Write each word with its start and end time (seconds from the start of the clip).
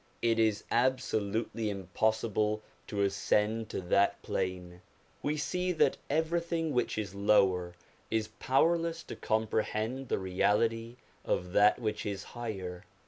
It 0.23 0.39
is 0.39 0.63
absolutely 0.71 1.69
impossible 1.69 2.63
to 2.87 3.03
ascend 3.03 3.69
to 3.69 3.81
that 3.81 4.19
plane. 4.23 4.81
We 5.21 5.37
see 5.37 5.71
that 5.73 5.97
every 6.09 6.39
thing 6.39 6.73
which 6.73 6.97
is 6.97 7.13
lower 7.13 7.75
is 8.09 8.27
powerless 8.39 9.03
to 9.03 9.15
comprehend 9.15 10.09
the 10.09 10.17
reality 10.17 10.95
of 11.23 11.51
that 11.53 11.77
which 11.77 12.03
is 12.07 12.23
higher. 12.23 12.83